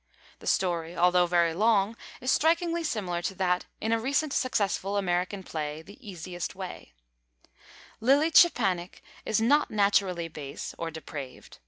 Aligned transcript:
The 0.39 0.47
story, 0.47 0.97
although 0.97 1.27
very 1.27 1.53
long, 1.53 1.95
is 2.21 2.31
strikingly 2.31 2.83
similar 2.83 3.21
to 3.21 3.35
that 3.35 3.67
in 3.79 3.91
a 3.91 3.99
recent 3.99 4.33
successful 4.33 4.97
American 4.97 5.43
play, 5.43 5.83
The 5.83 5.99
Easiest 6.01 6.55
Way. 6.55 6.93
Lilly 7.99 8.31
Czepanek 8.31 9.03
is 9.25 9.39
not 9.39 9.69
naturally 9.69 10.27
base 10.27 10.73
or 10.79 10.89
depraved. 10.89 11.59